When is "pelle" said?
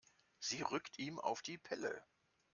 1.59-2.01